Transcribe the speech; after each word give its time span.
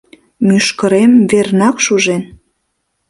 —Мӱшкырем, 0.47 1.11
вернак, 1.31 1.77
шужен. 1.85 2.23